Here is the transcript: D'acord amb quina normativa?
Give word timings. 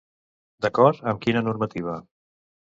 D'acord 0.67 1.05
amb 1.13 1.23
quina 1.27 1.45
normativa? 1.51 2.01